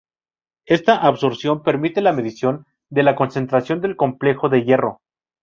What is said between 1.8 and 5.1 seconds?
la medición de la concentración del complejo de hierro.